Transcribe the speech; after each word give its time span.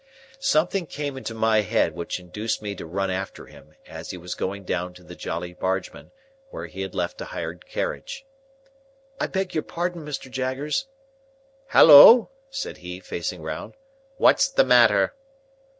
Something 0.39 0.87
came 0.87 1.15
into 1.15 1.35
my 1.35 1.61
head 1.61 1.93
which 1.93 2.19
induced 2.19 2.59
me 2.59 2.73
to 2.73 2.87
run 2.87 3.11
after 3.11 3.45
him, 3.45 3.75
as 3.85 4.09
he 4.09 4.17
was 4.17 4.33
going 4.33 4.63
down 4.63 4.95
to 4.95 5.03
the 5.03 5.13
Jolly 5.15 5.53
Bargemen, 5.53 6.09
where 6.49 6.65
he 6.65 6.81
had 6.81 6.95
left 6.95 7.21
a 7.21 7.25
hired 7.25 7.67
carriage. 7.67 8.25
"I 9.19 9.27
beg 9.27 9.53
your 9.53 9.61
pardon, 9.61 10.03
Mr. 10.03 10.31
Jaggers." 10.31 10.87
"Halloa!" 11.67 12.29
said 12.49 12.77
he, 12.77 12.99
facing 12.99 13.43
round, 13.43 13.75
"what's 14.17 14.49
the 14.49 14.63
matter?" 14.65 15.13